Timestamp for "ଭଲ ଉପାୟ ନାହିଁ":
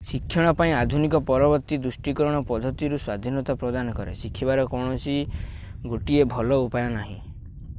6.35-7.21